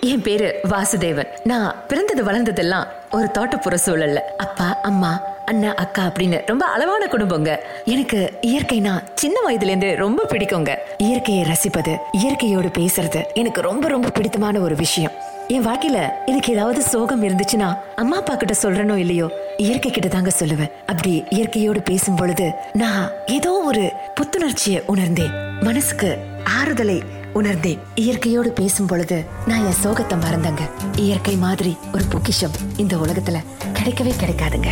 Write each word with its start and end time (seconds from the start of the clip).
என் 0.00 0.22
பேரு 0.22 0.60
வாசுதேவன். 0.68 1.26
நான் 1.44 1.74
பிறந்தது 1.88 2.24
வளர்ந்ததெல்லாம் 2.24 2.86
ஒரு 3.10 3.28
தோட்டப்புற 3.38 3.76
சூழல்ல. 3.86 4.16
அப்பா 4.16 4.78
அம்மா 4.82 5.22
அண்ணா 5.44 5.74
அக்கா 5.74 6.02
அப்படின்னு 6.02 6.40
ரொம்ப 6.46 6.66
அளவான 6.66 7.06
குடும்பங்க. 7.06 7.56
எனக்கு 7.84 8.38
இயற்கைனா 8.42 9.02
சின்ன 9.14 9.36
வயதுல 9.48 9.62
இருந்து 9.62 9.96
ரொம்ப 9.96 10.24
பிடிக்குங்க. 10.28 10.74
இயற்கையை 10.98 11.44
ரசிப்பது 11.44 11.96
இயற்கையோடு 12.12 12.68
பேசுறது 12.68 13.22
எனக்கு 13.32 13.60
ரொம்ப 13.60 13.88
ரொம்ப 13.88 14.08
பிடித்தமான 14.08 14.58
ஒரு 14.58 14.74
விஷயம். 14.74 15.12
என் 15.48 15.66
வாழ்க்கையில 15.66 16.08
எனக்கு 16.26 16.52
ஏதாவது 16.52 16.82
சோகம் 16.82 17.22
இருந்துச்சுன்னா 17.22 17.78
அம்மா 17.96 18.16
அப்பா 18.16 18.34
கிட்ட 18.34 18.54
சொல்றனோ 18.62 18.96
இல்லையோ 18.96 19.30
இயற்கை 19.56 19.90
கிட்ட 19.90 20.08
தாங்க 20.08 20.30
சொல்லுவேன். 20.38 20.72
அப்படி 20.86 21.24
இயற்கையோடு 21.30 21.82
பேசும் 21.82 22.14
பொழுது 22.14 22.52
நான் 22.72 23.10
ஏதோ 23.26 23.50
ஒரு 23.50 23.92
புத்துணர்ச்சியை 24.20 24.82
உணர்ந்தேன். 24.86 25.30
மனசுக்கு 25.60 26.18
ஆறுதலை 26.60 27.02
உணர்ந்தேன் 27.36 27.78
இயற்கையோடு 27.94 28.50
பேசும் 28.50 28.86
பொழுது 28.86 29.24
நான் 29.46 29.64
என் 29.64 29.74
சோகத்தை 29.82 30.18
மறந்தங்க. 30.18 30.60
இயற்கை 30.96 31.36
மாதிரி 31.36 31.76
ஒரு 31.92 32.04
பொக்கிஷம் 32.04 32.50
இந்த 32.76 32.96
உலகத்துல 32.96 33.44
கிடைக்கவே 33.74 34.12
கிடைக்காதுங்க. 34.20 34.68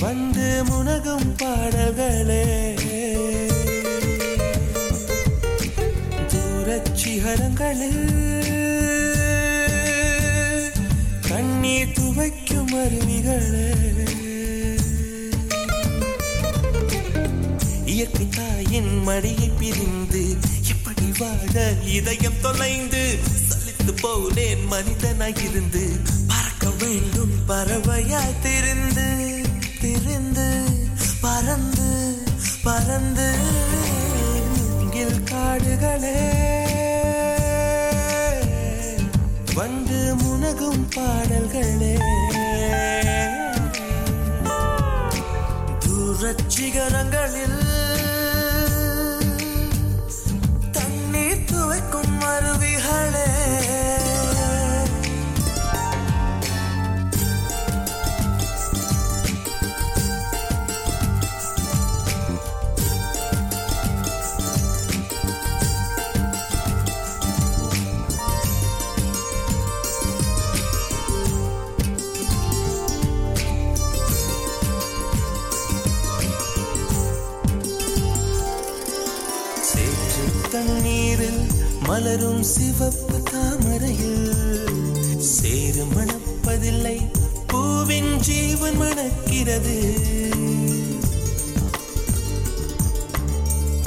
வந்து 0.00 0.62
முனகும் 0.64 1.34
பாடல்களே. 1.36 2.74
தூரச்சிகரங்களில் 6.28 8.04
கண்ணீர் 11.28 11.92
துவைக்கும் 12.00 12.72
அருவிகளே. 12.72 13.95
இயற்கை 17.96 18.28
தாயின் 18.28 19.08
மடியை 19.08 19.50
பிரிந்து 19.58 20.36
எப்படி 20.68 21.12
வாழ 21.18 21.74
இதயம் 21.84 22.40
தொலைந்து 22.42 23.18
சலித்து 23.48 23.92
போனேன் 24.02 24.64
மனிதனாய் 24.70 25.50
இருந்து 25.50 26.00
பறக்க 26.26 26.70
வேண்டும் 26.78 27.32
பறவையாய் 27.48 28.36
திருந்து 28.42 29.08
திருந்து 29.80 30.48
பறந்து 31.20 32.18
பறந்து 32.62 33.34
மூங்கில் 34.56 35.22
காடுகளே. 35.22 36.18
வந்து 39.54 40.14
முனகும் 40.16 40.84
பாடல்களே. 40.94 41.94
தூரச் 45.78 46.46
சிகரங்களில் 46.54 47.74
மலரும் 82.16 82.42
சிவப்பு 82.42 83.16
தாமரையில் 83.22 84.28
சேறு 85.30 85.82
மணப்பதில்லை 85.94 86.94
பூவின் 87.46 88.08
ஜீவன் 88.20 88.78
மணக்கிறது. 88.80 89.74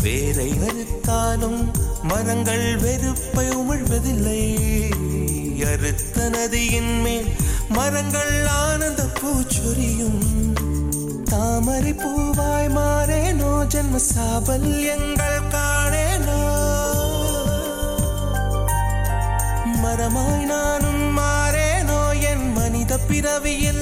வேரை 0.02 0.50
அறுத்தாலும் 0.68 1.62
மரங்கள் 2.04 2.78
வெறுப்பை 2.78 3.48
உமிழ்வதில்லை. 3.62 4.44
அறுத்த 5.72 6.30
நதியின் 6.30 6.94
மேல் 7.02 7.30
மரங்கள் 7.70 8.36
ஆனந்த 8.62 9.04
பூச்சொரியும். 9.22 10.24
தாமரை 11.24 11.94
பூவாய் 11.94 12.72
மாறேனோ 12.78 13.52
ஜென்ம 13.74 14.00
சாபல்யங்கள் 14.14 15.39
பிறவியில் 23.22 23.82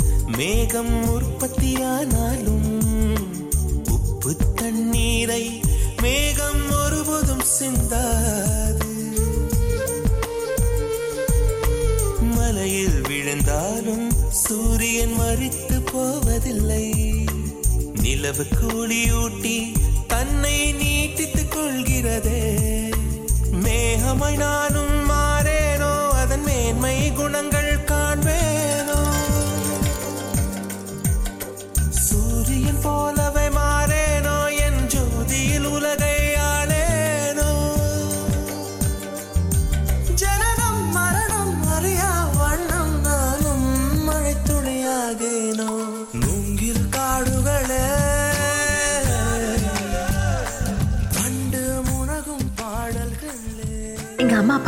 மேகம் 0.37 0.93
உற்பத்தியானாலும் 1.05 2.79
உப்பு 3.89 4.35
தண்ணீரை 4.55 5.59
மேகம் 6.01 6.71
ஒருபோதும் 6.85 7.43
சிந்தாது. 7.59 8.89
மலையில் 12.19 13.01
விழுந்தாலும் 13.01 14.11
சூரியன் 14.29 15.13
மறித்து 15.19 15.91
போவதில்லை. 15.91 16.93
நிலவு 17.93 18.45
கூலியூட்டி 18.55 19.75
தன்னை 20.07 20.73
நீட்டித்துக் 20.73 21.51
கொள்கிறதே. 21.51 22.59
மேகமாய் 23.51 24.37
நானும் 24.37 25.00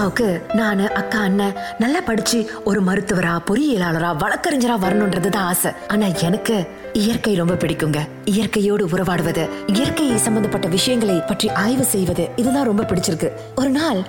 அப்பாவுக்கு 0.03 0.55
நானு 0.59 0.85
அக்கா 1.00 1.19
அண்ணன் 1.25 1.53
நல்லா 1.81 2.00
படிச்சு 2.07 2.39
ஒரு 2.69 2.79
மருத்துவரா 2.88 3.33
பொறியியலாளரா 3.50 4.09
வழக்கறிஞரா 4.23 4.75
வரணும்ன்றதுதான் 4.81 5.45
ஆசை. 5.51 5.71
ஆனா 5.94 6.07
எனக்கு 6.27 6.55
இயற்கை 7.01 7.33
ரொம்ப 7.39 7.53
பிடிக்குங்க. 7.61 8.00
இயற்கையோடு 8.31 8.83
உறவாடுவது 8.94 9.44
இயற்கை 9.75 10.07
சம்பந்தப்பட்ட 10.25 10.67
விஷயங்களை 10.75 11.15
பற்றி 11.29 11.50
ஆய்வு 11.63 11.85
செய்வது 11.94 12.25
இதுதான் 12.41 12.69
ரொம்ப 12.69 12.83
பிடிச்சிருக்கு. 12.89 13.29
ஒரு 13.61 13.71
நாள் 13.79 14.01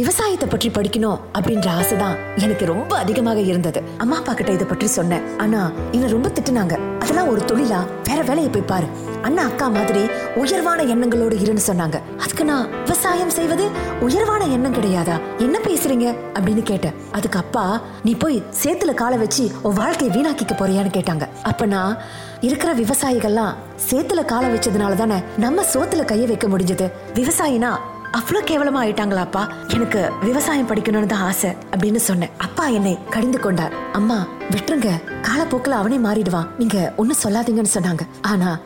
விவசாயத்தை 0.00 0.48
பற்றி 0.54 0.70
படிக்கணும் 0.76 1.18
அப்படின்ற 1.38 1.68
ஆசைதான் 1.80 2.16
எனக்கு 2.44 2.66
ரொம்ப 2.72 2.92
அதிகமாக 3.04 3.42
இருந்தது. 3.52 3.82
அம்மா 4.04 4.18
அப்பா 4.22 4.34
கிட்ட 4.34 4.52
இதை 4.58 4.68
பற்றி 4.72 4.88
சொன்னேன். 4.98 5.26
ஆனா 5.44 5.62
என்ன 5.96 6.12
ரொம்ப 6.16 6.30
திட்டுனாங்க. 6.36 6.76
அதெல்லாம் 7.02 7.32
ஒரு 7.34 7.42
தொழிலா? 7.52 7.82
வேற 8.10 8.20
வேலையை 8.30 8.52
போய் 8.52 8.70
பாரு. 8.74 8.90
அண்ணா 9.22 9.42
அக்கா 9.42 9.68
மாதிரி 9.68 10.08
உயர்வான 10.34 10.82
எண்ணங்களோடு 10.82 11.36
இருன்னு 11.42 11.62
சொன்னாங்க. 11.66 12.00
அதுக்கு 12.18 12.44
நான் 12.44 12.82
விவசாயம் 12.82 13.30
செய்வது 13.30 13.68
உயர்வான 14.00 14.46
எண்ணம் 14.46 14.74
கிடையாதா? 14.74 15.20
என்ன 15.38 15.58
பேசுறீங்க? 15.58 16.16
அப்படின்னு 16.34 16.62
கேட்டேன். 16.62 16.94
அதுக்கு 17.12 17.38
அப்பா 17.38 17.80
நீ 18.04 18.14
போய் 18.14 18.42
சேத்துல 18.62 18.94
காலை 18.94 19.18
வச்சு 19.18 19.50
உன் 19.62 19.72
வாழ்க்கையை 19.72 20.10
வீணாக்கிக்க 20.16 20.54
போறியான்னு 20.56 20.94
கேட்டாங்க. 20.98 21.28
அப்ப 21.42 21.66
நான் 21.66 21.96
இருக்கிற 22.40 22.74
விவசாயிகள்லாம் 22.74 23.54
சேத்துல 23.90 24.24
காலை 24.24 24.50
வச்சதுனால 24.50 24.94
தானே 24.94 25.14
நம்ம 25.36 25.62
சோத்துல 25.62 26.04
கைய 26.04 26.26
வைக்க 26.26 26.48
முடிஞ்சது. 26.48 26.92
விவசாயினா 27.14 27.72
அவ்வளவு 28.10 28.46
கேவலமா 28.46 28.82
ஆயிட்டாங்களாப்பா 28.84 29.48
எனக்கு 29.68 30.10
விவசாயம் 30.22 30.68
படிக்கணும்னு 30.68 31.06
தான் 31.06 31.22
ஆசை 31.22 31.50
அப்படின்னு 31.76 31.96
சொன்னேன். 31.96 32.30
அப்பா 32.38 32.66
என்னை 32.66 32.98
கடிந்து 33.10 33.40
கொண்டார். 33.40 33.72
அம்மா 33.92 34.26
விட்டுருங்க. 34.50 34.90
காலப்போக்கில் 35.22 35.72
அவனே 35.72 35.96
மாறிடுவான். 35.96 36.48
நீங்க 36.58 36.92
ஒன்னும் 36.96 37.22
சொல்லாதீங்கன்னு 37.22 37.74
சொன்னாங்க. 37.74 38.00
ஆனா 38.22 38.58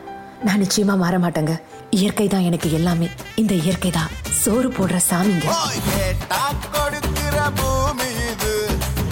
நான் 0.45 0.61
நிச்சயமா 0.61 0.97
மாற 0.97 1.19
மாட்டேங்க 1.19 1.53
இயற்கை 1.89 2.27
தான் 2.27 2.41
எனக்கு 2.41 2.71
எல்லாமே. 2.71 3.07
இந்த 3.35 3.53
இயற்கை 3.53 3.91
தான். 3.91 4.09
சோறு 4.41 4.69
போடுற 4.69 4.97
சாமிங்க. 5.09 5.45
ஓய் 5.55 5.81
கேட்டா 5.89 6.41
கொடுக்கிற 6.75 7.51
பூமி 7.55 8.09
இது. 8.31 8.53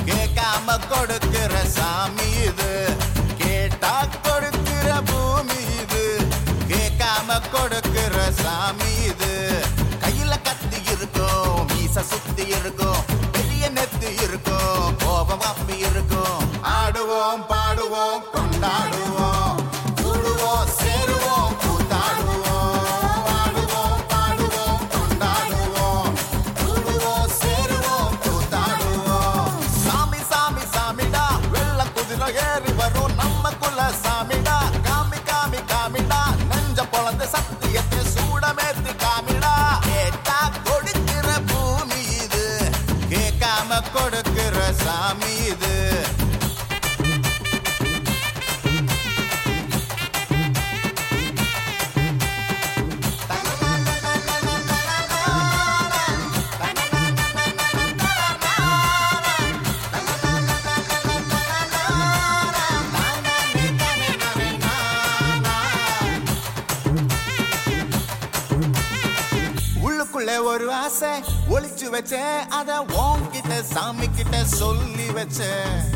கேட்காம 0.05 0.77
கொடுக்கிற 0.89 1.63
சாமி 1.67 2.29
இது. 2.45 2.69
கேட்டா 3.37 3.93
கொடுக்கிற 4.27 5.01
பூமி 5.01 5.59
இது. 5.81 6.03
கேட்காம 6.67 7.39
கொடுக்கிற 7.51 8.31
சாமி 8.43 8.91
இது. 9.05 9.33
கையில 10.01 10.41
கத்தி 10.43 10.81
இருக்கும் 10.93 11.67
மீச 11.73 12.01
சுத்தி 12.03 12.47
இருக்கும் 12.59 13.01
பெரிய 13.31 13.69
நெத்தி 13.69 14.23
இருக்கும் 14.23 14.97
கோபம் 15.05 15.45
அப்பி 15.51 15.77
இருக்கும். 15.89 16.39
ஆடுவோம் 16.77 17.45
பாடுவோம் 17.47 18.23
கொண்டாடுவோம். 18.33 19.24
ஒளிச்சு 72.05 72.17
வச்சேன் 72.17 72.49
அத 72.49 72.71
உன்கிட்ட 73.01 73.53
சாமி 73.65 74.07
கிட்ட 74.09 74.37
சொல்லி 74.51 75.07
வச்சேன் 75.09 75.94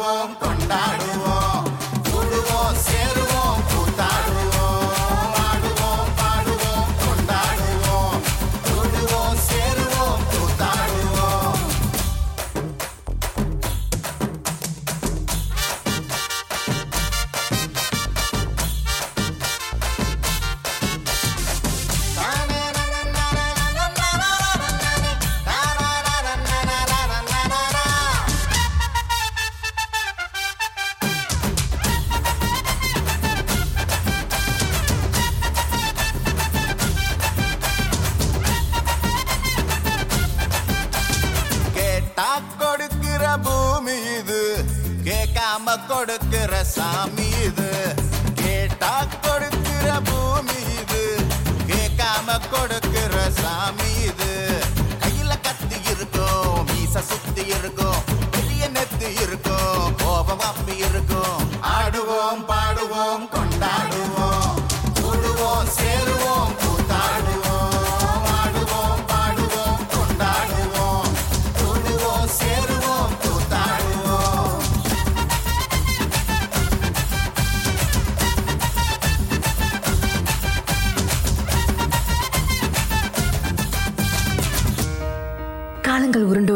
கொண்டாடுவோம் 0.00 0.34
கொண்டாடுவோம். 0.42 1.09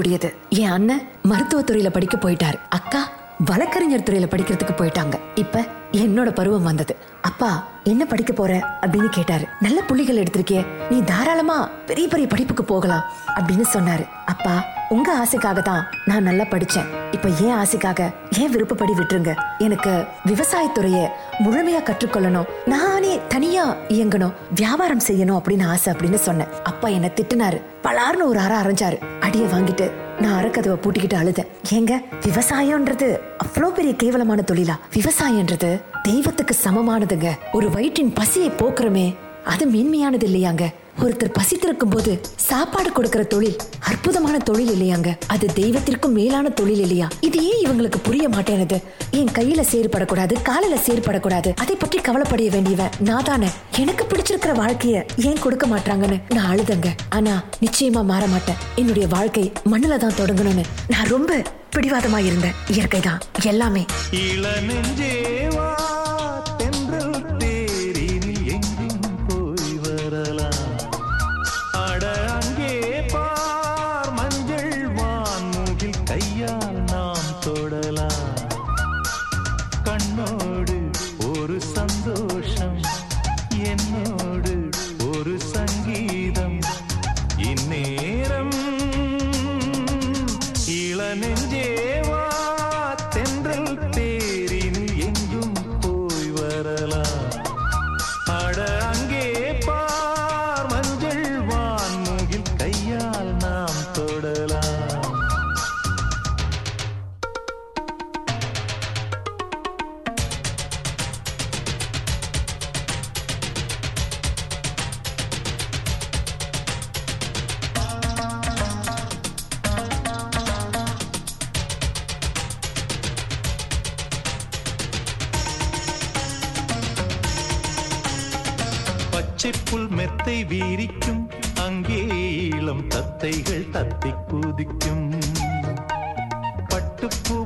கூடியது. 0.05 0.35
என் 0.49 0.69
அண்ணன் 0.69 1.09
மருத்துவத்துறையில 1.29 1.91
படிக்க 1.91 2.17
போயிட்டாரு. 2.17 2.59
அக்கா 2.69 3.09
வழக்கறிஞர் 3.39 4.01
துறையில 4.01 4.27
படிக்கிறதுக்கு 4.27 4.71
போயிட்டாங்க. 4.77 5.15
இப்ப 5.35 5.65
என்னோட 5.93 6.31
பருவம் 6.31 6.63
வந்தது. 6.63 6.97
அப்பா 7.21 7.67
என்ன 7.85 8.05
படிக்க 8.05 8.33
போற? 8.33 8.55
அப்படின்னு 8.81 9.09
கேட்டாரு. 9.09 9.47
நல்ல 9.61 9.83
புள்ளிகள் 9.83 10.17
எடுத்திருக்கே 10.17 10.67
நீ 10.91 11.03
தாராளமா 11.03 11.69
பெரிய 11.87 12.09
பெரிய 12.09 12.29
படிப்புக்கு 12.29 12.65
போகலாம் 12.65 13.05
அப்படின்னு 13.35 13.65
சொன்னாரு. 13.73 14.09
அப்பா 14.27 14.65
உங்க 14.89 15.13
ஆசைக்காக 15.13 15.63
தான் 15.63 15.87
நான் 16.05 16.23
நல்லா 16.23 16.43
படிச்சேன். 16.43 16.87
இப்ப 17.11 17.29
ஏன் 17.29 17.55
ஆசைக்காக 17.55 18.13
ஏன் 18.39 18.51
விருப்பப்படி 18.51 18.93
விட்டுருங்க? 18.93 19.35
எனக்கு 19.59 20.05
விவசாயத்துறைய 20.27 21.09
முழுமையா 21.45 21.83
கற்றுக்கொள்ளணும். 21.83 22.45
நானே 22.65 23.21
தனியா 23.29 23.77
இயங்கணும். 23.89 24.33
வியாபாரம் 24.55 25.03
செய்யணும் 25.09 25.41
அப்படின்னு 25.43 25.67
ஆசை 25.67 25.93
அப்படின்னு 25.93 26.15
சொன்னேன். 26.15 26.49
அப்பா 26.65 26.89
என்ன 26.89 27.07
திட்டுனாரு. 27.07 27.61
பலார்னு 27.83 28.23
ஒரு 28.23 28.39
அற 28.39 28.61
அரைஞ்சாரு. 28.61 28.99
அடிய 29.21 29.47
வாங்கிட்டு 29.47 29.91
நான் 30.21 30.45
அறக்கதவை 30.45 30.77
பூட்டிக்கிட்டு 30.77 31.17
அழுதேன். 31.17 31.47
ஏங்க 31.73 32.03
விவசாயம்ன்றது 32.27 33.19
அவ்வளோ 33.45 33.67
பெரிய 33.67 33.95
கேவலமான 33.95 34.45
தொழிலா? 34.53 34.79
விவசாயம்ன்றது 34.95 35.81
தெய்வத்துக்கு 36.03 36.55
சமமானதுங்க. 36.65 37.31
ஒரு 37.53 37.71
வயிற்றின் 37.71 38.13
பசியை 38.13 38.51
போக்குறமே 38.51 39.17
அது 39.45 39.71
மேன்மையானது 39.71 40.25
இல்லையாங்க? 40.25 40.65
ஒருத்தர் 41.03 41.33
பசித்திருக்கும் 41.33 41.89
போது 41.89 42.21
சாப்பாடு 42.37 42.93
கொடுக்கிற 42.93 43.23
தொழில் 43.25 43.57
அற்புதமான 43.81 44.39
தொழில் 44.39 44.71
இல்லையாங்க? 44.75 45.17
அது 45.27 45.47
தெய்வத்திற்கும் 45.55 46.13
மேலான 46.13 46.49
தொழில் 46.49 46.81
இல்லையா? 46.81 47.09
இது 47.21 47.45
ஏன் 47.45 47.67
இவங்களுக்கு 47.67 47.99
புரிய 48.03 48.29
மாட்டேனது? 48.29 48.83
என் 49.11 49.33
கையில 49.33 49.61
சேறுபடக்கூடாது 49.73 50.43
காலில 50.43 50.79
சேறுபடக்கூடாது 50.87 51.55
அதை 51.57 51.77
பற்றி 51.77 51.99
கவலைப்பட 51.99 52.49
வேண்டியவன் 52.49 52.91
நான் 52.99 53.25
தானே. 53.25 53.47
எனக்கு 53.79 54.05
பிடிச்சிருக்கிற 54.05 54.55
வாழ்க்கைய 54.55 55.05
ஏன் 55.17 55.39
கொடுக்க 55.39 55.67
மாட்டாங்கன்னு 55.67 56.21
நான் 56.29 56.51
அழுதங்க. 56.53 56.89
ஆனா 57.09 57.45
நிச்சயமா 57.61 58.05
மாற 58.05 58.27
மாட்டேன். 58.27 58.57
என்னுடைய 58.77 59.09
வாழ்க்கை 59.09 59.53
மண்ணில 59.71 59.97
தான் 59.97 60.19
தொடங்கணும்னு 60.21 60.63
நான் 60.89 61.07
ரொம்ப 61.07 61.43
பிடிவாதமா 61.77 62.19
இருந்தேன் 62.19 62.55
இயற்கை 62.69 63.01
தான் 63.01 63.21
எல்லாமே 63.43 63.87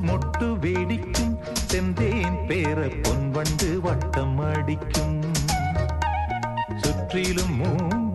மொட்டு 0.01 0.47
வேடிக்கும் 0.59 1.33
செந்தேன் 1.67 2.37
பேர 2.47 2.79
பொன் 3.01 3.25
வண்டு 3.31 3.69
வட்டம் 3.81 4.39
அடிக்கும் 4.47 5.17
சுற்றிலும் 6.77 7.55
மூங்கில் 7.55 8.08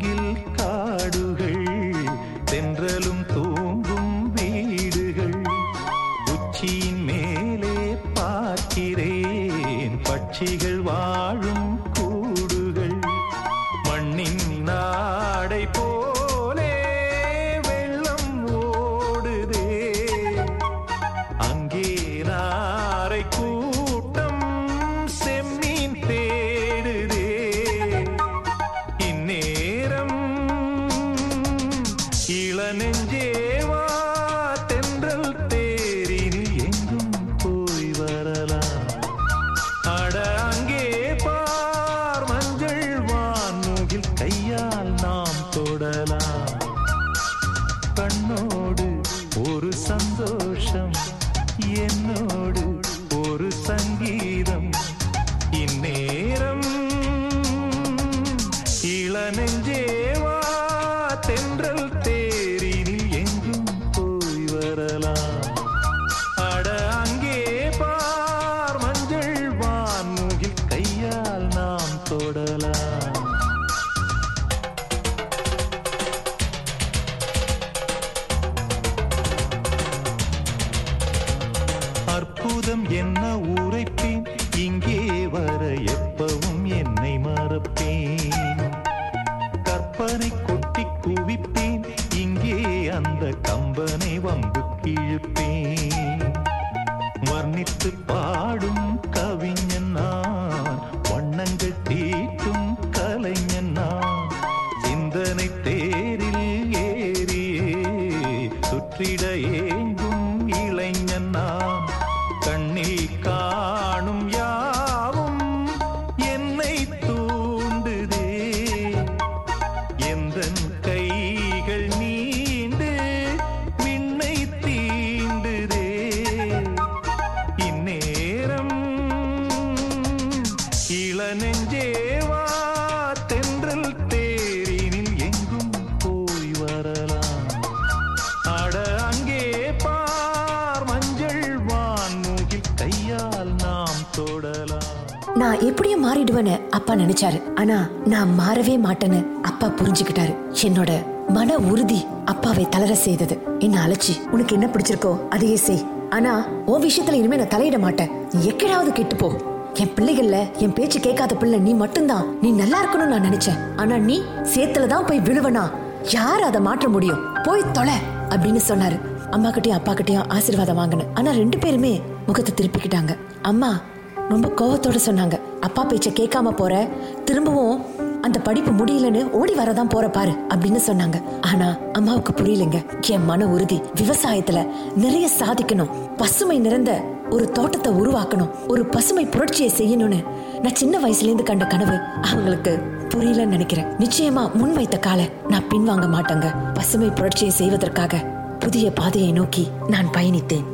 நான் 145.35 145.61
எப்படியும் 145.61 146.05
மாறிடுவேன்னு 146.05 146.69
அப்பா 146.69 146.95
நினைச்சாரு. 146.95 147.39
ஆனா 147.55 147.89
நான் 148.05 148.35
மாறவே 148.41 148.75
மாட்டேன்னு 148.85 149.33
அப்பா 149.41 149.67
புரிஞ்சுக்கிட்டாரு. 149.67 150.37
என்னோட 150.63 150.93
மன 151.29 151.57
உறுதி 151.57 152.07
அப்பாவை 152.25 152.69
தளர 152.69 152.95
செய்தது. 152.95 153.39
என்ன 153.59 153.87
அழைச்சி 153.87 154.29
உனக்கு 154.31 154.55
என்ன 154.55 154.67
பிடிச்சிருக்கோ 154.67 155.29
அதையே 155.29 155.57
செய். 155.57 155.87
ஆனா 156.11 156.47
உன் 156.67 156.85
விஷயத்துல 156.85 157.13
இனிமே 157.13 157.37
நான் 157.37 157.53
தலையிட 157.55 157.79
மாட்டேன். 157.79 158.11
நீ 158.33 158.51
எக்கடாவது 158.51 158.93
கெட்டு 158.93 159.17
போ. 159.17 159.33
என் 159.75 159.93
பிள்ளைகள்ல 159.97 160.59
என் 160.59 160.73
பேச்சு 160.73 161.01
கேட்காத 161.01 161.35
பிள்ளை 161.35 161.59
நீ 161.59 161.73
மட்டும்தான். 161.73 162.39
நீ 162.41 162.51
நல்லா 162.51 162.85
இருக்கணும்னு 162.85 163.15
நான் 163.15 163.29
நினைச்சேன். 163.31 163.59
ஆனா 163.77 163.97
நீ 163.97 164.21
சேத்துலதான் 164.55 165.07
போய் 165.07 165.21
விழுவனா? 165.21 165.65
யார் 166.11 166.43
அதை 166.43 166.61
மாற்ற 166.61 166.89
முடியும்? 166.89 167.23
போய் 167.43 167.71
தொலை 167.73 167.95
அப்படின்னு 168.29 168.61
சொன்னாரு. 168.69 169.01
அம்மா 169.31 169.49
கிட்டயும் 169.49 169.81
அப்பா 169.81 169.93
கிட்டயும் 169.93 170.29
ஆசீர்வாதம் 170.29 170.77
வாங்கினேன். 170.77 171.07
ஆனா 171.15 171.31
ரெண்டு 171.31 171.59
பேருமே 171.59 172.01
முகத்தை 172.27 172.55
திருப்பிக்கிட்டாங்க. 172.55 173.17
அம்மா 173.43 173.81
ரொம்ப 174.29 174.49
கோவத்தோட 174.49 174.99
சொன்னாங்க. 175.07 175.41
அப்பா 175.61 175.87
பேச்ச 175.87 176.09
கேட்காம 176.09 176.51
போற 176.51 176.89
திரும்பவும் 177.25 178.03
அந்த 178.23 178.39
படிப்பு 178.39 178.85
முடியலன்னு 178.85 179.31
ஓடி 179.31 179.55
வரதான் 179.55 179.89
போற 179.89 180.09
பாரு 180.09 180.33
அப்படின்னு 180.49 180.79
சொன்னாங்க. 180.87 181.23
ஆனா 181.41 181.77
அம்மாவுக்கு 181.93 182.33
புரியலங்க. 182.33 183.01
என் 183.01 183.25
மன 183.25 183.47
உறுதி 183.47 183.83
விவசாயத்துல 184.01 184.69
நிறைய 184.95 185.29
சாதிக்கணும். 185.39 185.91
பசுமை 186.17 186.59
நிறைந்த 186.59 187.03
ஒரு 187.31 187.51
தோட்டத்தை 187.51 187.93
உருவாக்கணும். 187.93 188.51
ஒரு 188.69 188.87
பசுமை 188.87 189.27
புரட்சியை 189.27 189.73
செய்யணும்னு 189.77 190.25
நான் 190.63 190.75
சின்ன 190.75 190.99
வயசுல 190.99 191.23
இருந்து 191.23 191.43
கண்ட 191.43 191.65
கனவு. 191.65 191.99
அவங்களுக்கு 192.23 192.83
புரியலன்னு 193.09 193.47
நினைக்கிறேன். 193.47 193.85
நிச்சயமா 193.85 194.53
முன் 194.53 194.73
வைத்த 194.73 194.99
காலை 194.99 195.31
நான் 195.49 195.69
பின்வாங்க 195.69 196.07
மாட்டேங்க. 196.17 196.55
பசுமை 196.75 197.09
புரட்சியை 197.09 197.53
செய்வதற்காக 197.53 198.25
புதிய 198.59 198.91
பாதையை 198.91 199.33
நோக்கி 199.33 199.69
நான் 199.89 200.07
பயணித்தேன். 200.13 200.73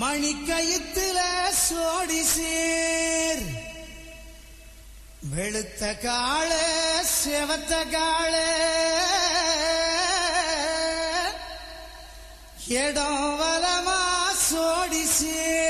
மணிக்கயித்துல 0.00 1.18
சோடி 1.66 2.22
சேர். 2.24 3.44
வெளுத்த 5.34 5.82
கால 6.02 6.50
செவத்த 7.16 7.72
கால 7.90 8.34
இடம் 12.80 13.40
வலமா 13.40 14.00
சோடி 14.48 15.04
சேர். 15.18 15.69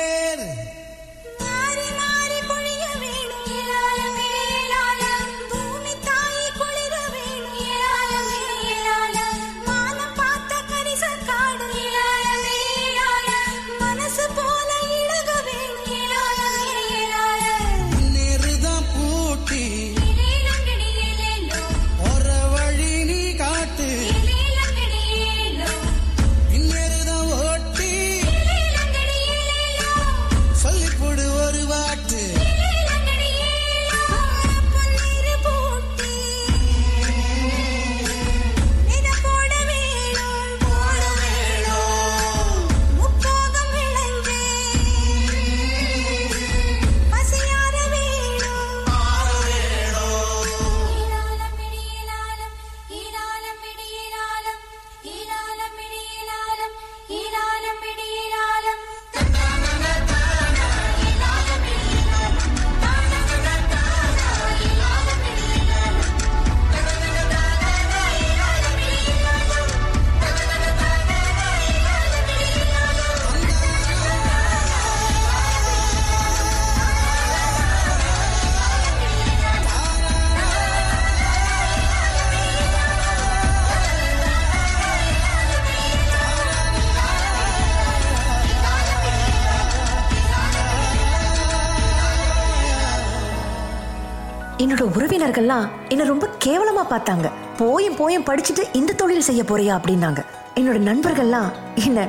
என்னோட 94.71 94.85
உறவினர்கள்லாம் 94.99 95.69
என்ன 95.89 96.05
ரொம்ப 96.05 96.29
கேவலமா 96.45 96.83
பார்த்தாங்க. 96.91 97.31
போயும் 97.57 97.97
போயும் 97.97 98.25
படிச்சுட்டு 98.25 98.63
இந்த 98.73 98.93
தொழில் 98.93 99.21
செய்ய 99.21 99.43
போறியா 99.43 99.81
அப்படின்னாங்க. 99.81 100.25
என்னோட 100.55 100.79
நண்பர்கள்லாம் 100.91 101.53
என்ன 101.75 102.09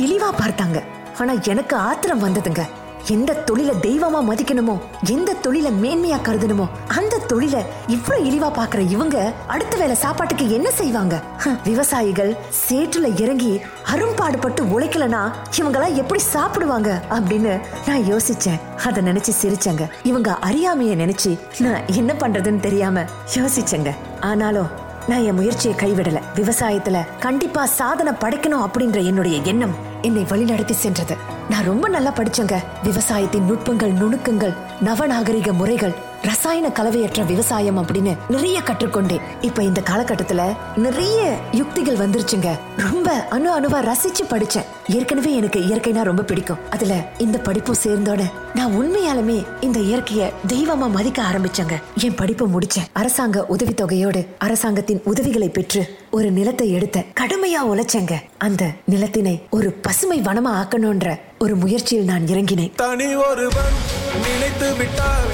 இழிவா 0.00 0.28
பார்த்தாங்க. 0.38 0.82
ஆனா 1.18 1.32
எனக்கு 1.42 1.76
ஆத்திரம் 1.76 2.22
வந்ததுங்க. 2.22 2.68
எந்த 3.06 3.32
தொழிலை 3.32 3.74
தெய்வமா 3.74 4.20
மதிக்கணுமோ 4.28 4.80
எந்த 5.10 5.32
தொழிலை 5.32 5.70
மேன்மையா 5.72 6.14
கருதணுமோ 6.14 6.68
அந்த 6.86 7.18
தொழிலை 7.18 7.62
இவ்வளவு 7.86 8.26
இழிவா 8.26 8.50
பாக்குற 8.58 8.90
இவங்க 8.90 9.32
அடுத்த 9.46 9.76
வேலை 9.76 9.94
சாப்பாட்டுக்கு 9.94 10.50
என்ன 10.50 10.70
செய்வாங்க? 10.70 11.22
விவசாயிகள் 11.64 12.36
சேற்றுல 12.68 13.20
இறங்கி 13.20 13.60
அரும்பாடுபட்டு 13.86 14.62
உழைக்கலனா 14.62 15.32
இவங்கெல்லாம் 15.56 15.94
எப்படி 15.94 16.20
சாப்பிடுவாங்க 16.20 17.02
அப்படின்னு 17.10 17.60
நான் 17.86 18.00
யோசிச்சேன். 18.00 18.60
அத 18.84 19.02
நினைச்சு 19.02 19.32
சிரிச்சேங்க. 19.42 19.88
இவங்க 20.02 20.38
அறியாமைய 20.42 20.94
நினைச்சு 21.02 21.38
நான் 21.58 21.80
என்ன 21.86 22.12
பண்றதுன்னு 22.12 22.60
தெரியாம 22.60 23.04
யோசிச்சேங்க. 23.34 23.90
ஆனாலும் 24.20 24.68
நான் 25.08 25.22
என் 25.22 25.34
முயற்சியை 25.34 25.76
கைவிடல. 25.76 26.20
விவசாயத்துல 26.34 26.98
கண்டிப்பா 27.18 27.66
சாதனை 27.66 28.12
படைக்கணும் 28.12 28.66
அப்படின்ற 28.66 29.04
என்னுடைய 29.04 29.40
எண்ணம் 29.44 29.74
என்னை 30.02 30.22
வழிநடத்தி 30.22 30.70
சென்றது. 30.70 31.32
நான் 31.50 31.64
ரொம்ப 31.64 31.88
நல்லா 31.88 32.10
படிச்சேங்க. 32.10 32.54
விவசாயத்தின் 32.82 33.50
நுட்பங்கள் 33.50 33.92
நுணுக்கங்கள் 33.92 34.54
நவநாகரிக 34.80 35.52
முறைகள் 35.52 36.12
ரசாயன 36.22 36.70
கலவையற்ற 36.70 37.22
விவசாயம் 37.22 37.78
அப்படின்னு 37.78 38.16
நிறைய 38.28 38.60
கற்றுக்கொண்டேன். 38.60 39.20
இப்ப 39.40 39.62
இந்த 39.62 39.80
காலகட்டத்துல 39.90 40.56
நிறைய 40.76 41.36
யுக்திகள் 41.52 41.96
வந்துருச்சுங்க. 41.96 42.48
ரொம்ப 42.76 43.12
அணு 43.12 43.60
அணுவா 43.60 43.90
ரசிச்சு 43.90 44.24
படிச்சேன். 44.28 44.64
ஏற்கனவே 44.88 45.34
எனக்கு 45.34 45.60
இயற்கைனா 45.60 46.02
ரொம்ப 46.02 46.22
பிடிக்கும். 46.22 46.56
அதுல 46.70 46.94
இந்த 47.18 47.38
படிப்பும் 47.38 47.76
சேர்ந்தோட 47.84 48.22
நான் 48.54 48.72
உண்மையாலுமே 48.72 49.46
இந்த 49.60 49.80
இயற்கைய 49.80 50.32
தெய்வமா 50.46 50.90
மதிக்க 50.90 51.22
ஆரம்பிச்சேங்க. 51.22 51.82
என் 52.02 52.14
படிப்பு 52.14 52.48
முடிச்சேன். 52.48 52.88
அரசாங்க 52.92 53.46
உதவித்தொகையோடு 53.48 54.26
அரசாங்கத்தின் 54.38 55.00
உதவிகளை 55.04 55.48
பெற்று 55.48 55.98
ஒரு 56.10 56.30
நிலத்தை 56.30 56.72
எடுத்த 56.72 57.04
கடுமையா 57.20 57.66
உழைச்சேங்க. 57.66 58.12
அந்த 58.38 58.66
நிலத்தினை 58.84 59.42
ஒரு 59.50 59.72
பசுமை 59.72 60.20
வனமா 60.20 60.50
ஆக்கணும்ன்ற 60.62 61.18
ஒரு 61.44 61.56
முயற்சியில் 61.56 62.04
நான் 62.04 62.26
இறங்கினேன். 62.26 62.74
தனி 62.74 63.14
ஒருவன் 63.14 63.74
நினைத்து 64.22 64.74
விட்டால் 64.74 65.30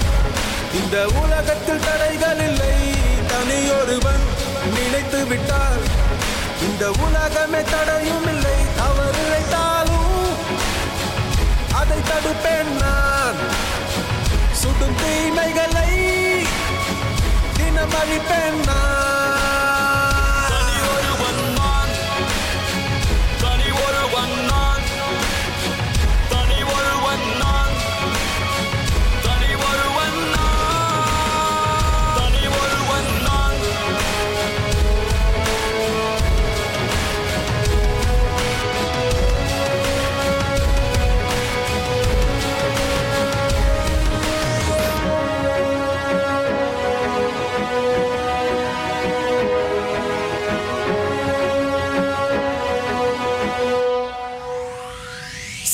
இந்த 0.75 0.97
உலகத்தில் 1.23 1.85
தடைகள் 1.87 2.41
இல்லை. 2.49 2.75
தனி 3.27 3.59
ஒருவன் 3.71 4.25
நினைத்து 4.75 5.27
விட்டால் 5.27 5.83
இந்த 6.63 6.91
உலகமே 6.91 7.63
தடையும் 7.71 8.27
இல்லை. 8.29 8.57
தவறு 8.77 9.21
இழைத்தாலும் 9.27 10.33
அதை 11.75 11.99
தடுப்பேன் 12.11 12.73
நான். 12.81 13.39
சுடும் 14.53 14.97
தீமைகளை 15.03 15.91
தினம் 17.57 17.97
அழிப்பேன் 18.03 18.61
நான். 18.67 19.10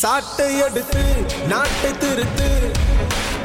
சாட்டை 0.07 0.59
எடுத்து 0.65 1.05
நாட்டை 1.51 1.91
திருத்து. 2.03 2.49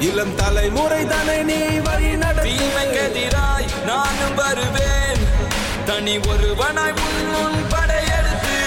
இளம் 0.08 0.34
தலைமுறை 0.36 1.00
தானே 1.12 1.38
நீ 1.50 1.58
வழி 1.86 2.12
நடத்து. 2.24 2.50
தீமைக்கெதிராய் 2.50 3.70
நானும் 3.86 4.36
வருவேன். 4.40 5.24
தனி 5.86 6.16
ஒருவனாய் 6.32 6.94
உன் 7.06 7.24
முன் 7.34 7.58
படையெடுத்து. 7.74 8.60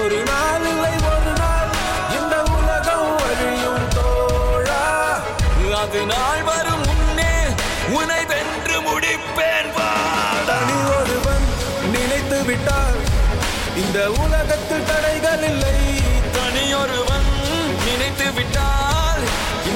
ஒரு 0.00 0.18
நாள் 0.30 0.66
இல்லை 0.72 0.94
ஒரு 1.12 1.32
நாள் 1.42 1.70
இந்த 2.18 2.34
உலகம் 2.56 3.14
அழியும் 3.28 3.86
தோழா. 3.96 4.82
அது 5.82 6.02
நாள் 6.12 6.42
வரும் 6.50 6.84
முன்னே 6.88 7.32
உனை 7.98 8.22
வென்று 8.32 8.78
முடிப்பேன் 8.88 9.70
தனி 10.50 10.78
ஒருவன் 10.96 11.46
நினைத்து 11.94 12.40
விட்டால் 12.50 13.00
இந்த 13.84 14.00
உலகத்தில் 14.10 14.57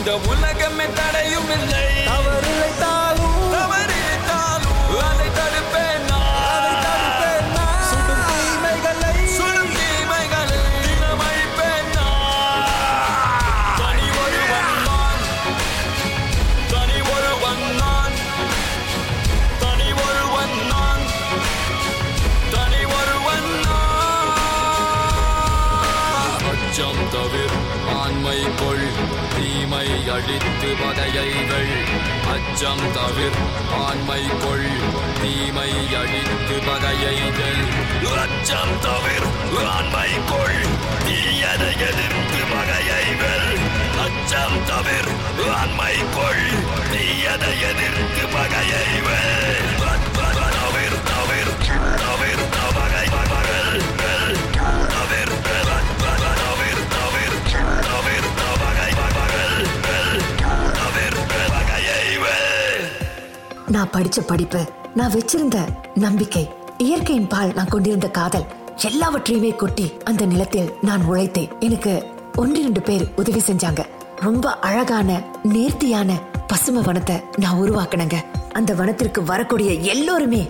இந்த 0.02 0.14
உலகமே 0.30 0.86
தடையும் 0.98 1.50
இல்லை. 1.56 1.84
அவர் 2.14 2.46
இழைத்தாலும் 2.52 3.31
அழித்து 30.24 30.68
பகையைகள் 30.80 31.70
அச்சம் 32.32 32.84
தவிர் 32.96 33.38
ஆண்மை 33.78 34.20
கொள் 34.42 34.68
தீமை 35.18 35.70
அழித்து 36.00 36.56
பகையைகள் 36.66 37.62
அச்சம் 38.16 38.76
தவிர் 38.84 39.26
ஆண்மை 39.68 40.10
கொள் 40.30 40.60
தீயதை 41.06 41.72
எதிர்த்து 41.88 42.40
பகையைகள் 42.52 43.50
அச்சம் 44.06 44.58
தவிர் 44.70 45.10
ஆண்மை 45.52 45.94
கொள் 46.16 46.44
தீயதை 46.92 47.54
எதிர்த்து 47.70 48.24
பகையைகள் 48.34 49.71
நான் 63.82 63.94
படிச்ச 63.94 64.20
படிப்பு 64.20 64.60
நான் 64.94 65.12
வச்சிருந்த 65.12 65.58
நம்பிக்கை 65.94 66.42
இயற்கையின் 66.78 67.26
பால் 67.26 67.52
நான் 67.54 67.70
கொண்டிருந்த 67.70 68.08
காதல் 68.08 68.44
எல்லாவற்றையுமே 68.88 69.50
கொட்டி 69.50 69.92
அந்த 70.04 70.26
நிலத்தில் 70.26 70.68
நான் 70.82 71.02
உழைத்தேன். 71.10 71.48
எனக்கு 71.58 71.92
ஒன்றிரண்டு 72.36 72.80
பேர் 72.80 73.04
உதவி 73.16 73.40
செஞ்சாங்க. 73.46 73.82
ரொம்ப 74.16 74.52
அழகான 74.68 75.22
நேர்த்தியான 75.42 76.18
பசுமை 76.46 76.82
வனத்தை 76.82 77.16
நான் 77.36 77.58
உருவாக்கினேங்க. 77.62 78.18
அந்த 78.52 78.74
வனத்திற்கு 78.74 79.22
வரக்கூடிய 79.22 79.72
எல்லோருமே 79.72 80.42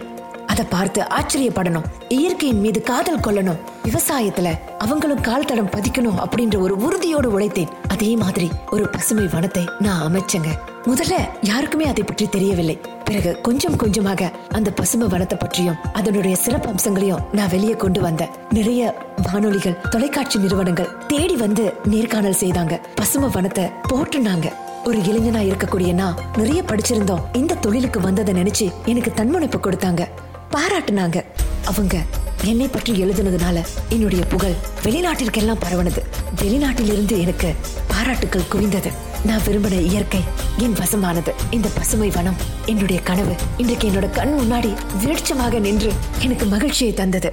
அதை 0.46 0.64
பார்த்து 0.64 1.02
ஆச்சரியப்படணும் 1.02 1.88
இயற்கையின் 2.08 2.60
மீது 2.60 2.82
காதல் 2.82 3.24
கொள்ளணும் 3.26 3.62
விவசாயத்துல 3.84 4.58
அவங்களும் 4.78 5.20
கால் 5.20 5.44
தடம் 5.44 5.72
பதிக்கணும் 5.76 6.20
அப்படின்ற 6.26 6.58
ஒரு 6.58 6.76
உறுதியோடு 6.76 7.38
உழைத்தேன். 7.38 7.72
அதே 7.88 8.16
மாதிரி 8.16 8.50
ஒரு 8.70 8.88
பசுமை 8.88 9.24
வனத்தை 9.24 9.64
நான் 9.78 10.04
அமைச்சேங்க. 10.10 10.52
முதல்ல 10.90 11.16
யாருக்குமே 11.42 11.84
அதை 11.84 12.02
பற்றி 12.04 12.26
தெரியவில்லை. 12.26 12.74
பிறகு 13.04 13.40
கொஞ்சம் 13.40 13.76
கொஞ்சமாக 13.76 14.30
அந்த 14.48 14.70
பசுமை 14.70 15.06
வனத்தை 15.06 15.38
பற்றியும் 15.38 15.76
அதனுடைய 15.92 16.36
சிறப்பு 16.36 16.68
அம்சங்களையும் 16.68 17.22
நான் 17.32 17.48
வெளியே 17.48 17.74
கொண்டு 17.74 18.00
வந்தேன். 18.00 18.32
நிறைய 18.50 18.94
வானொலிகள் 19.22 19.78
தொலைக்காட்சி 19.90 20.38
நிறுவனங்கள் 20.38 20.90
தேடி 21.06 21.36
வந்து 21.36 21.72
நேர்காணல் 21.84 22.40
செய்தாங்க. 22.40 22.80
பசுமை 22.94 23.28
வனத்தை 23.28 23.64
போட்டுனாங்க 23.92 24.48
ஒரு 24.84 24.98
இளைஞனா 24.98 25.42
இருக்கக்கூடிய 25.50 25.92
நான் 25.92 26.18
நிறைய 26.36 26.62
படிச்சிருந்தோம். 26.62 27.22
இந்த 27.32 27.54
தொழிலுக்கு 27.54 28.00
வந்ததை 28.00 28.34
நினைச்சு 28.34 28.72
எனக்கு 28.84 29.12
தன்முனைப்பு 29.12 29.58
கொடுத்தாங்க. 29.58 30.04
பாராட்டுனாங்க. 30.50 31.24
அவங்க 31.64 31.96
என்னை 32.44 32.68
பற்றி 32.68 33.04
எழுதுனதுனால 33.04 33.58
என்னுடைய 33.88 34.24
புகழ் 34.24 34.58
வெளிநாட்டிற்கெல்லாம் 34.84 35.62
பரவனது. 35.64 36.02
வெளிநாட்டிலிருந்து 36.42 37.18
எனக்கு 37.18 37.54
பாராட்டுக்கள் 37.88 38.50
குவிந்தது. 38.52 38.92
நான் 39.24 39.40
விரும்பின 39.40 39.80
இயற்கை 39.80 40.24
என் 40.56 40.72
வசமானது 40.72 41.34
இந்த 41.50 41.68
பசுமை 41.74 42.10
வனம் 42.10 42.36
என்னுடைய 42.66 43.02
கனவு. 43.02 43.34
இன்றைக்கு 43.56 43.90
என்னோட 43.90 44.10
கண் 44.10 44.34
முன்னாடி 44.40 44.76
வெளிச்சமாக 45.04 45.60
நின்று 45.60 45.92
எனக்கு 46.18 46.46
மகிழ்ச்சியை 46.46 46.94
தந்தது. 46.94 47.32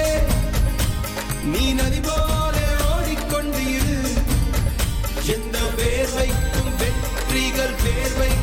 நீ 1.52 1.72
நதி 1.72 2.00
mesmo 7.82 8.22
em 8.22 8.41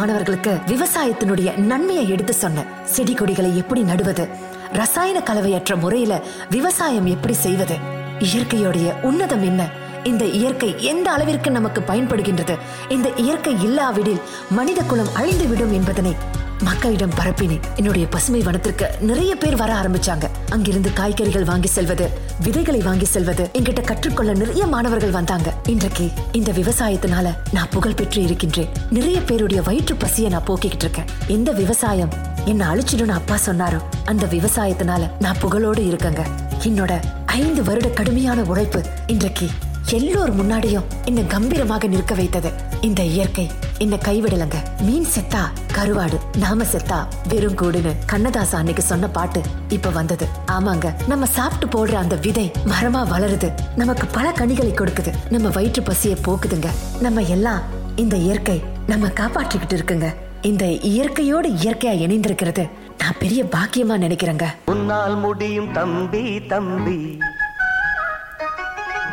மாணவர்களுக்கு 0.00 0.58
விவசாயத்தினுடைய 0.66 1.56
நன்மையை 1.56 2.10
எடுத்து 2.10 2.32
சொன்னேன் 2.32 2.68
செடி 2.84 3.14
கொடிகளை 3.14 3.56
எப்படி 3.56 3.80
நடுவது? 3.80 4.28
ரசாயன 4.72 5.20
கலவையற்ற 5.20 5.76
முறையில 5.76 6.22
விவசாயம் 6.50 7.06
எப்படி 7.06 7.32
செய்வது? 7.32 7.76
இயற்கையுடைய 8.18 8.94
உன்னதம் 9.02 9.44
என்ன? 9.44 9.68
இந்த 10.04 10.24
இயற்கை 10.24 10.82
எந்த 10.82 11.10
அளவிற்கு 11.10 11.50
நமக்கு 11.50 11.82
பயன்படுகின்றது? 11.86 12.58
இந்த 12.88 13.10
இயற்கை 13.16 13.62
இல்லாவிடில் 13.62 14.20
மனித 14.50 14.82
குலம் 14.82 15.14
அழிந்துவிடும் 15.16 15.72
என்பதனை 15.72 16.14
மக்களிடம் 16.62 17.16
பரப்பினேன். 17.18 17.68
என்னுடைய 17.76 18.06
பசுமை 18.06 18.40
வனத்திற்கு 18.40 18.88
நிறைய 19.00 19.36
பேர் 19.36 19.56
வர 19.56 19.72
ஆரம்பிச்சாங்க. 19.72 20.29
அங்கிருந்து 20.50 20.92
காய்கறிகள் 20.92 21.44
வாங்கி 21.44 21.66
செல்வது 21.66 22.10
விதைகளை 22.42 22.80
வாங்கி 22.80 23.04
செல்வது. 23.04 23.50
என்கிட்ட 23.58 23.80
கற்றுக்கொள்ள 23.80 24.32
நிறைய 24.32 24.66
மாணவர்கள் 24.66 25.10
வந்தாங்க. 25.10 25.54
இன்றைக்கு 25.68 26.10
இந்த 26.32 26.52
விவசாயத்தினால 26.52 27.34
நான் 27.52 27.68
புகழ் 27.70 27.94
பெற்று 27.94 28.22
இருக்கின்றேன். 28.22 28.68
நிறைய 28.90 29.22
பேருடைய 29.22 29.62
வயிற்று 29.62 29.94
பசியை 29.94 30.30
நான் 30.30 30.42
போக்கிக்கிட்டு 30.46 30.84
இருக்கேன். 30.84 31.04
இந்த 31.28 31.52
விவசாயம்? 31.52 32.12
என்ன 32.44 32.74
அழிச்சிடும்னு 32.74 33.08
அப்பா 33.08 33.38
சொன்னாரோ. 33.46 33.80
அந்த 34.04 34.26
விவசாயத்தினால 34.26 35.10
நான் 35.20 35.36
புகழோடு 35.42 35.80
இருக்கேங்க. 35.80 36.26
என்னோட 36.62 37.00
ஐந்து 37.26 37.62
வருட 37.62 37.88
கடுமையான 37.88 38.42
உழைப்பு 38.42 38.82
இன்றைக்கு 39.06 39.48
எல்லோர் 39.90 40.36
முன்னாடியும் 40.36 40.84
என்ன 41.04 41.20
கம்பீரமாக 41.20 41.86
நிற்க 41.86 42.14
வைத்தது. 42.14 42.50
இந்த 42.80 43.02
இயற்கை 43.02 43.50
என்ன 43.78 43.96
கைவிடலங்க. 43.96 44.54
மீன் 44.80 45.06
செத்தா 45.14 45.40
கருவாடு. 45.76 46.36
நாம 46.36 46.64
செத்தா 46.64 47.06
வெறும் 47.28 47.54
கூடுன்னு 47.54 47.92
கண்ணதாசா 48.12 48.54
அன்னைக்கு 48.54 48.82
சொன்ன 48.82 49.08
பாட்டு 49.08 49.40
இப்ப 49.68 49.90
வந்தது. 49.90 50.28
ஆமாங்க 50.52 50.94
நம்ம 51.06 51.26
சாப்பிட்டு 51.26 51.66
போடுற 51.66 51.92
அந்த 51.92 52.16
விதை 52.16 52.52
மரமா 52.64 53.06
வளருது. 53.08 53.52
நமக்கு 53.76 54.06
பல 54.06 54.32
கனிகளை 54.32 54.72
கொடுக்குது. 54.72 55.12
நம்ம 55.30 55.48
வயிற்று 55.48 55.82
பசியை 55.82 56.18
போக்குதுங்க. 56.22 56.66
நம்ம 57.00 57.20
எல்லாம் 57.20 57.60
இந்த 57.96 58.16
இயற்கை 58.16 58.62
நம்ம 58.86 59.06
காப்பாற்றிக்கிட்டு 59.06 59.76
இருக்குங்க. 59.78 60.14
இந்த 60.42 60.66
இயற்கையோடு 60.66 61.48
இயற்கையா 61.48 61.94
இணைந்திருக்கிறது 62.04 62.70
நான் 62.98 63.18
பெரிய 63.18 63.44
பாக்கியமா 63.44 63.96
நினைக்கிறேங்க. 64.04 64.44
உன்னால் 64.64 65.18
முடியும் 65.18 65.72
தம்பி 65.72 66.46
தம்பி. 66.46 67.18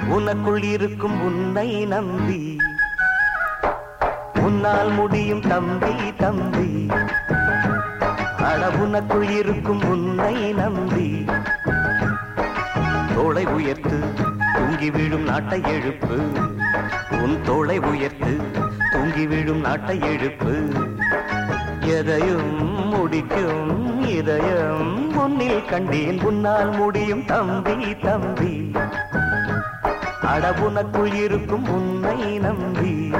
உனக்குள் 0.10 0.64
இருக்கும் 0.64 1.22
உன்னை 1.22 1.86
நம்பி. 1.86 2.58
உன்னால் 4.58 4.92
முடியும் 4.92 5.42
தம்பி 5.42 6.14
தம்பி. 6.18 6.88
அட 8.38 8.70
இருக்கும் 9.22 9.84
உன்னை 9.90 10.54
நம்பி. 10.54 11.26
தோளை 13.16 13.46
உயர்த்து 13.46 14.00
தூங்கி 14.54 14.92
விழும் 14.92 15.24
நாட்டை 15.24 15.62
எழுப்பு. 15.62 16.18
உன் 17.12 17.42
தோளை 17.44 17.80
உயர்த்து 17.80 18.38
தூங்கி 18.92 19.28
விழும் 19.28 19.60
நாட்டை 19.60 20.00
எழுப்பு. 20.00 20.74
எதையும் 21.80 22.88
முடிக்கும் 22.88 24.02
இதயம் 24.08 25.16
உன்னில் 25.16 25.66
கண்டேன். 25.66 26.22
உன்னால் 26.22 26.76
முடியும் 26.76 27.26
தம்பி 27.26 27.98
தம்பி. 28.00 28.72
அடபுனக்குள் 30.22 31.14
இருக்கும் 31.14 31.70
உன்னை 31.70 32.40
நம்பி. 32.40 33.12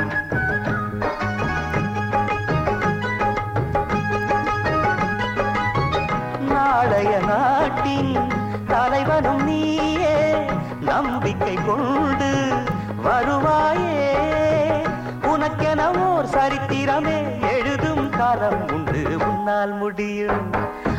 எழுதும் 18.40 18.70
உண்டு. 18.70 19.28
உன்னால் 19.28 19.74
முடியும். 19.74 20.52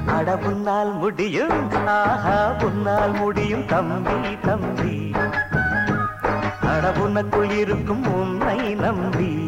அட 0.07 0.37
உன்னால் 0.37 0.92
முடியும். 0.92 1.87
ஆஹா 1.87 2.53
உன்னால் 2.64 3.12
முடியும். 3.12 3.66
தம்பி 3.66 4.38
தம்பி. 4.42 5.12
அட 6.62 6.90
உனக்குள் 6.90 7.51
இருக்கும் 7.51 8.14
உன்னை 8.14 8.74
நம்பி. 8.74 9.46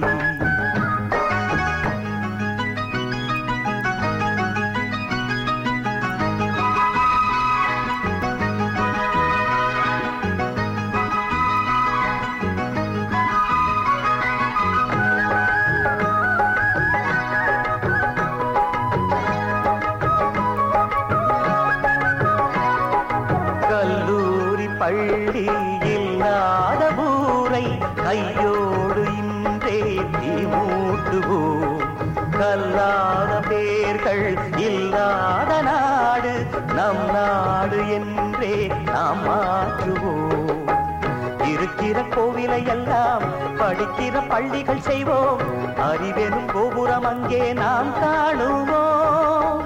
கோவிலை 42.50 42.62
எல்லாம் 42.74 43.24
படிக்கிற 43.58 44.16
பள்ளிகள் 44.30 44.80
செய்வோம். 44.86 45.40
அறிவெனும் 45.88 46.48
கோபுரம் 46.54 47.06
அங்கே 47.10 47.42
நாம் 47.60 47.90
காணுவோம். 48.00 49.60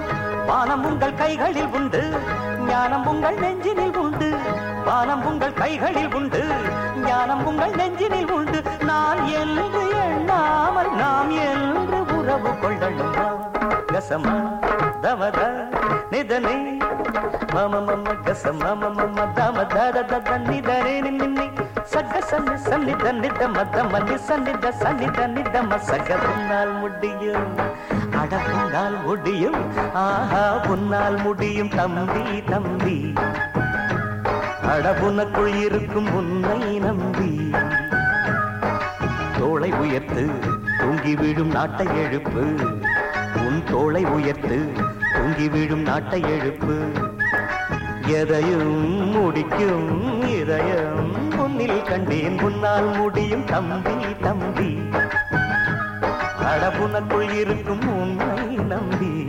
வானம் 0.49 0.83
உங்கள் 0.89 1.15
கைகளில் 1.21 1.71
உண்டு 1.77 2.01
ஞானம் 2.67 3.07
உங்கள் 3.11 3.37
நெஞ்சினில் 3.43 3.97
உண்டு. 4.03 4.29
வானம் 4.89 5.23
உங்கள் 5.29 5.57
கைகளில் 5.61 6.13
உண்டு 6.19 6.43
ஞானம் 7.07 7.43
உங்கள் 7.51 7.75
நெஞ்சினில் 7.81 8.31
உண்டு. 8.37 8.61
நான் 8.91 9.23
என்று 9.41 9.83
எண்ணாமல் 10.05 10.93
நாம் 11.01 11.33
என்று 11.49 12.01
உறவு 12.17 12.53
கொள்ளணும் 12.63 13.19
கசமா 13.93 14.37
தவத 15.05 15.41
நிதனை 16.13 16.57
மம 17.15 17.81
மம 17.81 18.15
கச 18.25 18.53
மம 18.53 18.89
மம 18.89 19.33
தம 19.33 19.65
தத 19.65 20.03
தத 20.03 20.37
நிதனே 20.47 21.01
நின்னி 21.05 21.47
சக 21.83 22.21
சன்னி 22.29 22.57
சன்னித 22.57 23.13
நித 23.13 23.47
மத 25.63 26.25
உன்னால் 26.25 26.73
முடியும் 26.73 27.57
அட 28.11 28.41
உன்னால் 28.53 29.05
முடியும் 29.05 29.55
ஆஹா 29.93 30.63
உன்னால் 30.67 31.21
முடியும் 31.21 31.69
தம்பி 31.69 32.43
தம்பி 32.49 33.15
அட 34.67 34.95
உனக்குள் 35.01 35.61
இருக்கும் 35.61 36.13
உன்னை 36.13 36.79
நம்பி 36.79 37.53
தோளை 39.39 39.73
உயர்த்து 39.73 40.29
தூங்கி 40.79 41.15
விழும் 41.15 41.47
நாட்டை 41.47 41.87
எழுப்பு. 42.03 42.71
உன் 43.45 43.65
தோளை 43.65 44.05
உயர்த்து 44.05 44.75
தூங்கி 45.35 45.57
விழும் 45.57 45.81
நாட்டை 45.81 46.21
எழுப்பு. 46.23 46.75
எதையும் 48.07 49.09
முடிக்கும் 49.09 49.87
இதயம் 50.27 51.37
உன்னில் 51.37 51.81
கண்டேன். 51.81 52.39
உன்னால் 52.41 52.97
முடியும் 52.97 53.43
தம்பி 53.45 53.95
தம்பி. 54.21 54.69
அடபுனக்குள் 56.43 57.33
இருக்கும் 57.33 57.87
உண்மை 57.87 58.55
நம்பி. 58.55 59.25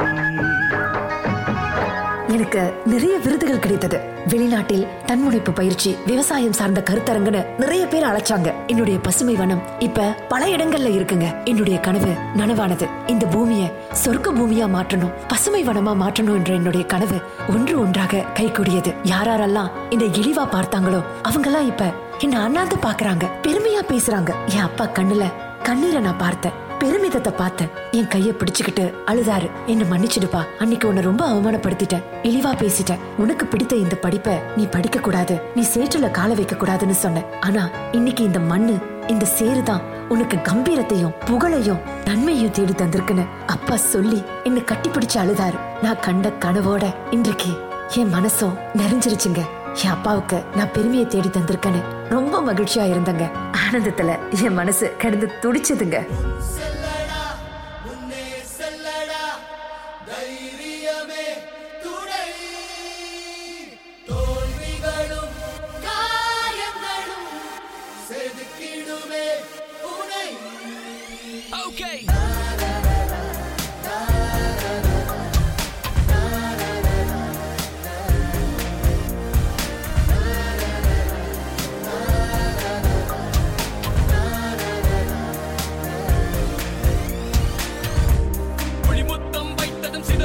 இருக்க 2.47 2.89
நிறைய 2.93 3.15
விருதுகள் 3.25 3.63
கிடைத்தது. 3.65 3.99
வெளிநாட்டில் 4.29 4.85
தன்முனைப்பு 5.07 5.53
பயிற்சி 5.53 5.91
விவசாயம் 6.07 6.57
சார்ந்த 6.59 6.81
கருத்தரங்குன்னு 6.91 7.41
நிறைய 7.59 7.87
பேர் 7.87 8.07
அழைச்சாங்க. 8.11 8.49
என்னுடைய 8.67 8.97
பசுமை 8.99 9.35
வனம் 9.35 9.63
இப்ப 9.79 10.07
பல 10.29 10.47
இடங்கள்ல 10.47 10.91
இருக்குங்க. 10.97 11.45
என்னுடைய 11.45 11.77
கனவு 11.87 12.13
நனவானது. 12.37 12.87
இந்த 13.07 13.27
பூமிய 13.27 13.65
சொர்க்க 14.05 14.35
பூமியா 14.39 14.67
மாற்றணும் 14.77 15.15
பசுமை 15.29 15.63
வனமா 15.69 15.95
மாற்றணும் 16.03 16.39
என்ற 16.41 16.53
என்னுடைய 16.55 16.87
கனவு 16.87 17.19
ஒன்று 17.55 17.81
ஒன்றாக 17.81 18.25
கைகூடியது. 18.35 18.93
யாரெல்லாம் 19.15 19.73
இந்த 19.91 20.05
இழிவா 20.21 20.47
பார்த்தாங்களோ 20.57 21.03
அவங்கெல்லாம் 21.31 21.71
இப்ப 21.73 21.91
என்ன 22.19 22.43
அண்ணாந்து 22.43 22.79
பாக்குறாங்க 22.87 23.27
பெருமையா 23.43 23.83
பேசுறாங்க. 23.93 24.31
என் 24.55 24.67
அப்பா 24.69 24.87
கண்ணுல 25.01 25.27
கண்ணீரை 25.63 26.01
நான் 26.01 26.23
பார்த்தேன். 26.25 26.65
பெருமிதத்தை 26.81 27.33
பார்த்த 27.37 27.65
என் 27.91 28.09
கைய 28.09 28.35
பிடிச்சுக்கிட்டு 28.39 28.95
அழுதாரு. 29.07 29.51
என்ன 29.67 29.85
மன்னிச்சிடுப்பா. 29.91 30.43
அன்னைக்கு 30.59 30.89
உன்னை 30.89 31.03
ரொம்ப 31.03 31.33
அவமானப்படுத்திட்டேன். 31.33 32.03
இழிவா 32.23 32.53
பேசிட்டேன். 32.63 32.99
உனக்கு 33.19 33.47
பிடித்த 33.47 33.77
இந்த 33.77 33.95
படிப்பை 33.95 34.35
நீ 34.57 34.67
படிக்க 34.67 35.01
கூடாது. 35.01 35.41
நீ 35.55 35.65
சேற்றுல 35.75 36.11
கால 36.11 36.35
வைக்க 36.35 36.55
கூடாதுன்னு 36.55 36.97
சொன்ன 37.05 37.25
ஆனா 37.41 37.69
இன்னைக்கு 37.93 38.25
இந்த 38.25 38.39
மண்ணு 38.39 38.79
இந்த 39.07 39.27
சேருதான் 39.39 39.83
உனக்கு 40.09 40.37
கம்பீரத்தையும் 40.37 41.15
புகழையும் 41.25 41.79
நன்மையும் 42.05 42.51
தேடி 42.51 42.73
தந்திருக்குன்னு 42.73 43.27
அப்பா 43.47 43.77
சொல்லி 43.77 44.23
என்ன 44.45 44.61
கட்டி 44.61 44.89
பிடிச்சு 44.89 45.15
அழுதாரு. 45.15 45.59
நான் 45.83 46.01
கண்ட 46.01 46.33
கனவோட 46.41 46.95
இன்றைக்கு 47.11 47.51
என் 47.97 48.15
மனசும் 48.15 48.57
நிறைஞ்சிருச்சுங்க. 48.75 49.43
என் 49.85 49.91
அப்பாவுக்கு 49.91 50.45
நான் 50.57 50.73
பெருமையை 50.73 51.07
தேடி 51.07 51.29
தந்திருக்கேன்னு 51.29 51.81
ரொம்ப 52.09 52.41
மகிழ்ச்சியா 52.41 52.85
இருந்தேங்க. 52.85 53.25
ஆனந்தத்துல 53.57 54.19
என் 54.43 54.55
மனசு 54.55 54.95
கிடந்து 54.99 55.31
துடிச்சதுங்க. 55.43 55.99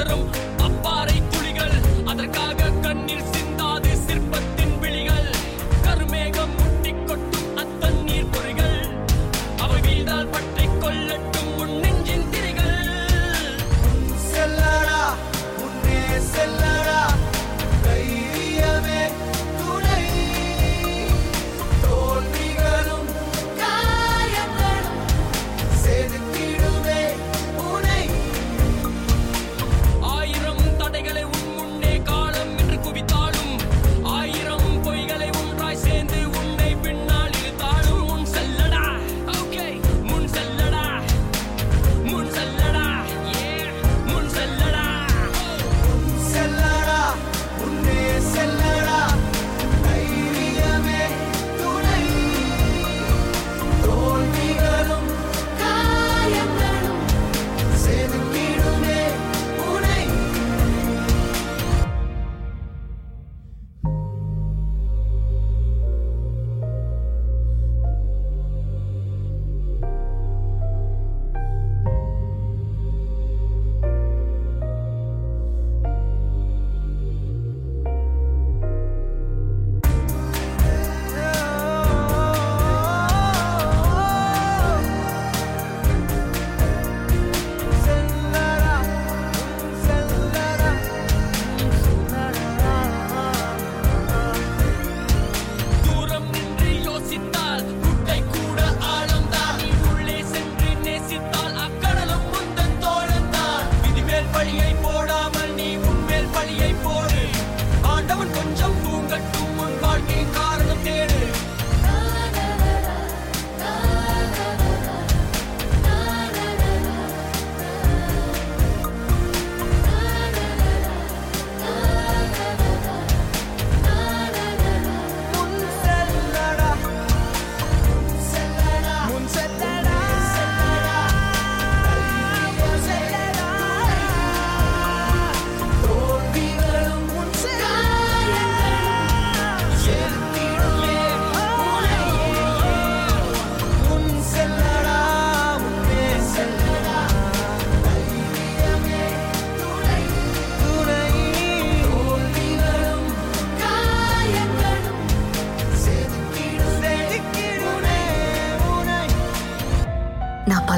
சிதறும் 0.00 0.24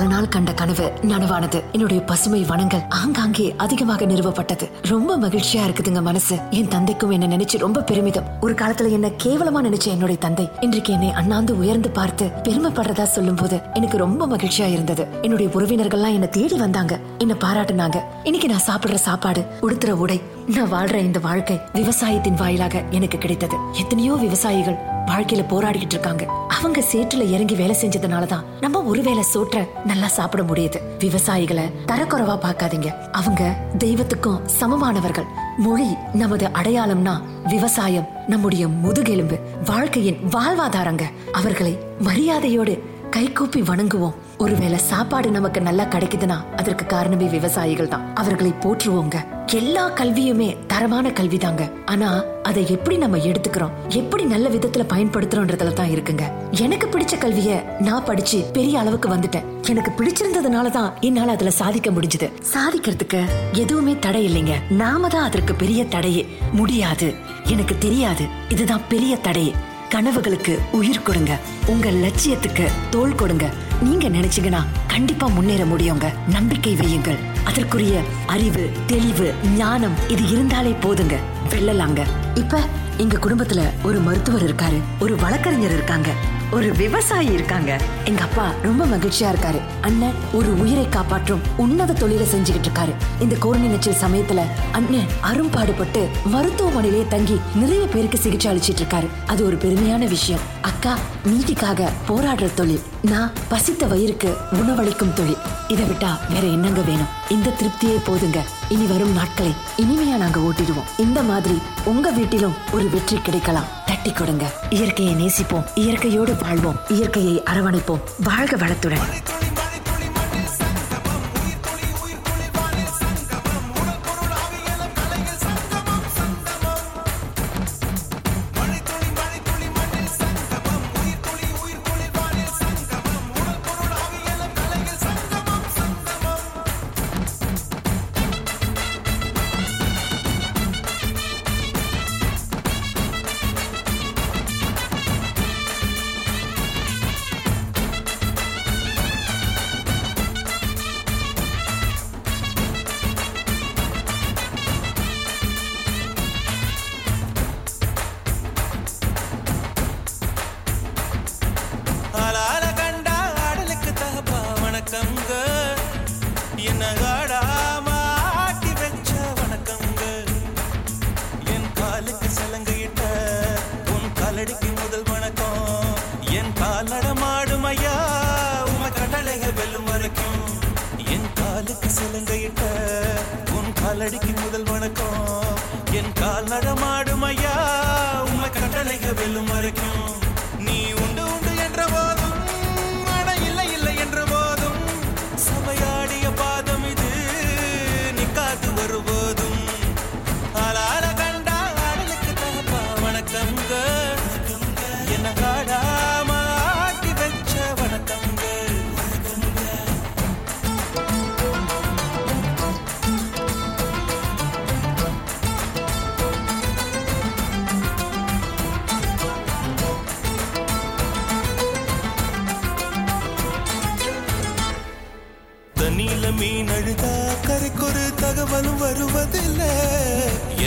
பல 0.04 0.16
நாள் 0.16 0.28
கண்ட 0.28 0.54
கனவு 0.54 0.92
நனவானது. 1.02 1.64
என்னுடைய 1.72 2.04
பசுமை 2.04 2.44
வனங்கள் 2.44 2.82
ஆங்காங்கே 2.90 3.56
அதிகமாக 3.58 4.06
நிறுவப்பட்டது. 4.06 4.70
ரொம்ப 4.82 5.18
மகிழ்ச்சியா 5.18 5.62
இருக்குதுங்க 5.68 6.02
மனசு. 6.02 6.40
என் 6.50 6.68
தந்தைக்கும் 6.68 7.10
என்ன 7.10 7.28
நினைச்சு 7.28 7.58
ரொம்ப 7.58 7.82
பெருமிதம். 7.82 8.24
ஒரு 8.42 8.54
காலத்துல 8.54 8.92
என்ன 8.92 9.08
கேவலமா 9.24 9.62
நினைச்ச 9.68 9.86
என்னுடைய 9.86 10.16
தந்தை 10.20 10.50
இன்றைக்கு 10.60 10.94
என்னை 10.94 11.12
அண்ணாந்து 11.12 11.58
உயர்ந்து 11.58 11.90
பார்த்து 11.90 12.30
பெருமைப்படுறதா 12.44 13.04
சொல்லும் 13.04 13.36
போது 13.36 13.62
எனக்கு 13.74 13.98
ரொம்ப 13.98 14.28
மகிழ்ச்சியா 14.28 14.72
இருந்தது. 14.72 15.08
என்னுடைய 15.22 15.52
உறவினர்கள்லாம் 15.56 16.14
என்ன 16.14 16.26
தேடி 16.26 16.58
வந்தாங்க. 16.58 17.00
என்ன 17.18 17.34
பாராட்டுனாங்க. 17.34 18.00
இன்னைக்கு 18.24 18.50
நான் 18.50 18.68
சாப்பிடுற 18.68 18.94
சாப்பாடு 18.94 19.46
உடுத்துற 19.62 19.92
உடை 19.92 20.22
நான் 20.48 20.74
வாழ்ற 20.74 20.96
இந்த 20.96 21.20
வாழ்க்கை 21.20 21.60
விவசாயத்தின் 21.74 22.36
வாயிலாக 22.36 22.84
எனக்கு 22.90 23.18
கிடைத்தது. 23.18 23.56
எத்தனையோ 23.72 24.14
விவசாயிகள் 24.14 24.93
வாழ்க்கையில 25.06 25.46
போராடிக்கிட்டு 25.50 25.94
இருக்காங்க. 25.94 26.26
அவங்க 26.48 26.84
சேற்றுல 26.92 27.30
இறங்கி 27.30 27.56
வேலை 27.56 27.76
செஞ்சதுனாலதான் 27.82 28.44
நம்ம 28.62 28.82
ஒருவேளை 28.84 29.22
சோற்ற 29.22 29.68
நல்லா 29.86 30.08
சாப்பிட 30.08 30.44
முடியுது. 30.44 30.76
விவசாயிகளை 31.00 31.72
தரக்குறைவா 31.88 32.38
பார்க்காதீங்க. 32.38 32.94
அவங்க 33.12 33.56
தெய்வத்துக்கும் 33.78 34.40
சமமானவர்கள். 34.60 35.26
மொழி 35.58 35.96
நமது 36.14 36.48
அடையாளம்னா 36.48 37.22
விவசாயம் 37.48 38.08
நம்முடைய 38.28 38.68
முதுகெலும்பு. 38.68 39.40
வாழ்க்கையின் 39.66 40.18
வாழ்வாதாரங்க. 40.30 41.04
அவர்களை 41.32 41.78
மரியாதையோடு 42.00 42.84
கைகூப்பி 43.10 43.62
வணங்குவோம். 43.62 44.14
ஒருவேளை 44.38 44.78
சாப்பாடு 44.78 45.32
நமக்கு 45.32 45.62
நல்லா 45.62 45.84
கிடைக்குதுன்னா 45.84 46.56
அதற்கு 46.56 46.86
காரணமே 46.86 47.26
விவசாயிகள் 47.26 47.88
தான். 47.88 48.16
அவர்களை 48.16 48.54
போற்றுவோங்க. 48.60 49.16
எல்லா 49.54 49.90
கல்வியுமே 49.90 50.58
தரமான 50.68 51.10
கல்விதாங்க. 51.10 51.72
ஆனா 51.86 52.24
அதை 52.44 52.66
எப்படி 52.70 52.98
நம்ம 52.98 53.18
எடுத்துக்கிறோம்? 53.18 53.72
எப்படி 53.90 54.24
நல்ல 54.24 54.50
விதத்துல 54.50 54.86
பயன்படுத்துறோம்ன்றதுல 54.94 55.74
தான் 55.74 55.90
இருக்குங்க. 55.90 56.22
எனக்கு 56.52 56.88
பிடிச்ச 56.88 57.18
கல்விய 57.18 57.82
நான் 57.82 58.06
படிச்சு 58.06 58.50
பெரிய 58.54 58.80
அளவுக்கு 58.80 59.10
வந்துட்டேன். 59.10 59.44
எனக்கு 59.70 59.92
பிடிச்சிருந்ததுனால 59.92 60.70
தான் 60.70 60.94
என்னால 61.00 61.32
அதுல 61.32 61.52
சாதிக்க 61.52 61.92
முடிஞ்சது. 61.92 62.32
சாதிக்கிறதுக்கு 62.54 63.24
எதுவுமே 63.54 63.96
தடை 64.00 64.28
இல்லைங்க. 64.28 64.54
நாம 64.70 65.08
தான் 65.08 65.24
அதற்கு 65.24 65.56
பெரிய 65.56 65.86
தடையே. 65.86 66.28
முடியாது. 66.52 67.14
எனக்கு 67.48 67.78
தெரியாது. 67.78 68.28
இதுதான் 68.50 68.82
பெரிய 68.90 69.18
தடையே. 69.18 69.54
கனவுகளுக்கு 69.94 70.60
உயிர் 70.72 71.02
கொடுங்க. 71.02 71.38
உங்க 71.66 71.90
லட்சியத்துக்கு 71.90 72.68
தோள் 72.90 73.16
கொடுங்க. 73.16 73.50
நீங்க 73.82 74.10
நினைச்சீங்கன்னா 74.10 74.66
கண்டிப்பா 74.88 75.28
முன்னேற 75.28 75.64
முடியுங்க. 75.64 76.14
நம்பிக்கை 76.30 76.76
வையுங்கள் 76.76 77.18
அதற்குரிய 77.44 78.02
அறிவு 78.28 78.70
தெளிவு 78.88 79.34
ஞானம் 79.56 79.94
இது 80.08 80.30
இருந்தாலே 80.30 80.76
போதுங்க. 80.82 81.16
வெல்லலாங்க. 81.50 82.06
இப்ப 82.36 82.60
எங்க 82.98 83.18
குடும்பத்துல 83.18 83.62
ஒரு 83.84 84.00
மருத்துவர் 84.00 84.44
இருக்காரு. 84.44 84.82
ஒரு 85.00 85.16
வழக்கறிஞர் 85.16 85.74
இருக்காங்க. 85.74 86.12
ஒரு 86.52 86.74
விவசாயி 86.74 87.28
இருக்காங்க. 87.28 87.80
எங்க 88.06 88.24
அப்பா 88.24 88.52
ரொம்ப 88.62 88.86
மகிழ்ச்சியா 88.86 89.36
இருக்காரு. 89.36 89.60
அண்ணன் 89.84 90.14
ஒரு 90.34 90.60
உயிரை 90.60 90.90
காப்பாற்றும் 90.90 91.42
உன்னத 91.58 91.94
தொழிலை 91.94 92.26
செஞ்சுக்கிட்டு 92.26 92.70
இருக்காரு. 92.74 92.94
இந்த 93.20 93.36
கோரணி 93.40 93.68
நச்சல் 93.68 94.02
சமயத்துல 94.02 94.42
அண்ணன் 94.72 95.08
அரும்பாடுபட்டு 95.22 96.10
மருத்துவமனையிலே 96.34 97.08
தங்கி 97.08 97.40
நிறைய 97.56 97.88
பேருக்கு 97.88 98.18
சிகிச்சை 98.18 98.52
அளிச்சிட்டு 98.52 98.82
இருக்காரு. 98.82 99.08
அது 99.26 99.46
ஒரு 99.46 99.56
பெருமையான 99.56 100.08
விஷயம். 100.08 100.42
அக்கா 100.62 100.98
நீதிக்காக 101.26 101.90
போராடுற 102.08 102.54
தொழில். 102.54 102.82
நான் 103.02 103.32
பசித்த 103.48 103.86
வயிறுக்கு 103.86 104.34
உணவளிக்கும் 104.52 105.14
தொழில். 105.14 105.38
இதை 105.68 105.86
விட்டா 105.86 106.18
வேற 106.30 106.48
என்னங்க 106.48 106.82
வேணும்? 106.82 107.12
இந்த 107.30 107.54
திருப்தியே 107.60 107.98
போதுங்க. 108.06 108.40
இனி 108.70 108.86
வரும் 108.86 109.14
நாட்களை 109.14 109.54
இனிமையா 109.78 110.18
நாங்க 110.18 110.40
ஓட்டிடுவோம். 110.40 111.00
இந்த 111.00 111.24
மாதிரி 111.24 111.62
உங்க 111.84 112.12
வீட்டிலும் 112.12 112.54
ஒரு 112.72 112.90
வெற்றி 112.90 113.18
கிடைக்கலாம். 113.18 113.66
தட்டி 113.86 114.12
கொடுங்க. 114.12 114.52
இயற்கையை 114.70 115.16
நேசிப்போம். 115.16 115.66
இயற்கையோடு 115.76 116.36
வாழ்வோம். 116.42 116.80
இயற்கையை 116.88 117.44
அரவணைப்போம். 117.46 118.02
வாழ்க 118.24 118.56
வளத்துடன். 118.56 119.43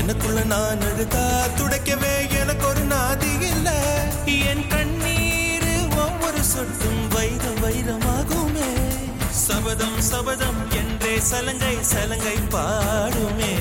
எனக்குள்ள 0.09 0.45
நான் 0.45 0.79
அழுதா? 0.79 1.31
துடைக்கவே 1.57 2.41
எனக்கு 2.41 2.67
ஒரு 2.67 2.81
நாதி 2.81 3.41
இல்ல. 3.41 3.71
என் 4.25 4.67
கண்ணீர் 4.67 5.97
ஒவ்வொரு 5.97 6.43
சொட்டும் 6.43 7.09
வைரம் 7.09 7.63
வைரமாகுமே. 7.63 8.71
சபதம் 9.31 10.01
சபதம் 10.01 10.71
என்றே 10.71 11.21
சலங்கை 11.21 11.77
சலங்கை 11.83 12.37
பாடுமே. 12.51 13.55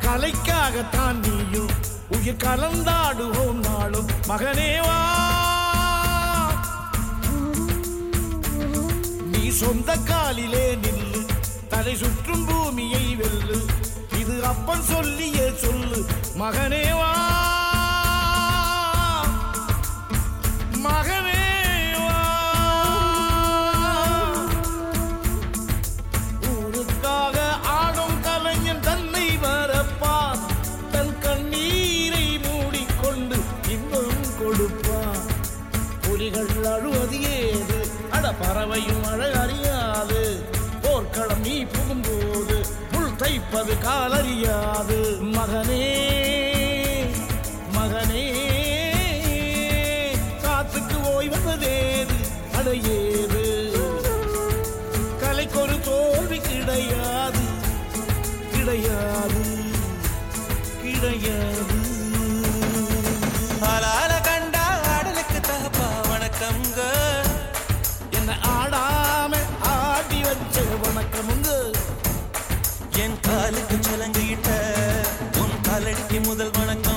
கலைக்காகத்தான் 0.00 1.18
நீயும் 1.18 1.70
உயிர் 2.08 2.42
கலந்தாடுவோம் 2.44 3.52
நாளும். 3.52 4.06
மகனேவா 4.28 4.98
நீ 9.24 9.48
சொந்த 9.48 9.96
காலிலே 9.96 10.74
நில்லு. 10.74 11.26
தலை 11.68 11.96
சுற்றும் 11.96 12.44
பூமியை 12.44 13.16
வெல்லு. 13.16 13.60
இது 14.18 14.44
அப்பன் 14.44 14.82
சொல்லியே 14.82 15.52
சொல்லு. 15.56 16.06
மகனேவா 16.38 17.16
நிற்பது 43.50 43.74
காலறியாது. 43.78 44.96
மகனே 45.34 45.86
மகனே 47.76 48.24
காத்துக்கு 50.42 50.96
ஓய்வதேது 51.12 52.16
அதையே 52.58 52.98
காலுக்கு 73.50 73.76
சலங்கிட்ட 73.76 74.48
உன் 75.40 75.54
காலடிக்கு 75.68 76.18
முதல் 76.24 76.50
வணக்கம். 76.50 76.87